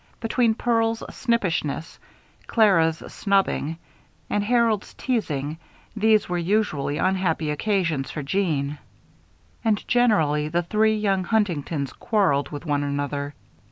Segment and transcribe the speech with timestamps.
[0.19, 1.99] Between Pearl's snippishness,
[2.47, 3.77] Clara's snubbing,
[4.31, 5.59] and Harold's teasing,
[5.95, 8.79] these were usually unhappy occasions for Jeanne.
[9.63, 13.35] And generally the three young Huntingtons quarreled with one another.